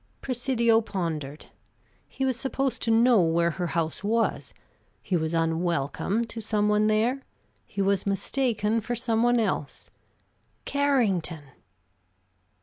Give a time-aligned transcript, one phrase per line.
[0.19, 1.45] Presidio pondered.
[2.07, 4.51] He was supposed to know where her house was;
[4.99, 7.21] he was unwelcome to some one there;
[7.67, 9.91] he was mistaken for some one else
[10.65, 11.43] Carrington!